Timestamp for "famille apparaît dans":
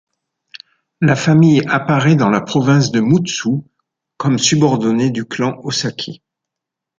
1.15-2.31